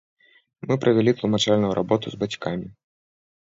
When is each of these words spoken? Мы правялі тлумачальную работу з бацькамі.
Мы 0.71 0.77
правялі 0.85 1.13
тлумачальную 1.19 1.71
работу 1.81 2.05
з 2.17 2.25
бацькамі. 2.25 2.67